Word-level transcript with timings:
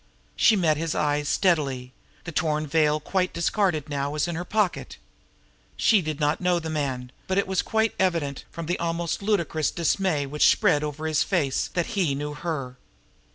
She 0.35 0.55
met 0.55 0.77
his 0.77 0.95
eyes 0.95 1.29
steadily 1.29 1.93
the 2.23 2.31
torn 2.31 2.65
veil, 2.65 2.99
quite 2.99 3.33
discarded 3.35 3.87
now, 3.87 4.09
was 4.09 4.27
in 4.27 4.33
her 4.33 4.43
pocket. 4.43 4.97
She 5.77 6.01
did 6.01 6.19
not 6.19 6.41
know 6.41 6.57
the 6.57 6.71
man; 6.71 7.11
but 7.27 7.37
it 7.37 7.45
was 7.45 7.61
quite 7.61 7.93
evident 7.99 8.43
from 8.49 8.65
the 8.65 8.79
almost 8.79 9.21
ludicrous 9.21 9.69
dismay 9.69 10.25
which 10.25 10.49
spread 10.49 10.83
over 10.83 11.05
his 11.05 11.21
face 11.21 11.67
that 11.75 11.93
he 11.95 12.15
knew 12.15 12.33
her. 12.33 12.77